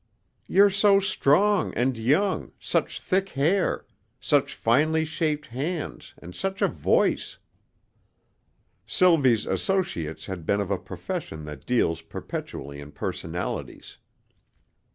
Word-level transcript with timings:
"You're 0.47 0.71
so 0.71 0.99
strong 0.99 1.75
and 1.75 1.95
young, 1.95 2.53
such 2.59 2.99
thick 2.99 3.29
hair, 3.37 3.85
such 4.19 4.55
finely 4.55 5.05
shaped 5.05 5.45
hands 5.45 6.15
and 6.17 6.33
such 6.33 6.63
a 6.63 6.67
voice." 6.67 7.37
Sylvie's 8.87 9.45
associates 9.45 10.25
had 10.25 10.43
been 10.43 10.59
of 10.59 10.71
a 10.71 10.79
profession 10.79 11.45
that 11.45 11.67
deals 11.67 12.01
perpetually 12.01 12.81
in 12.81 12.91
personalities. 12.91 13.99